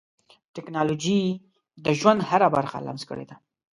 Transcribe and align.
ټکنالوجي 0.55 1.19
د 1.85 1.87
ژوند 1.99 2.19
هره 2.29 2.47
برخه 2.55 2.77
لمس 2.85 3.03
کړې 3.09 3.25
ده. 3.29 3.35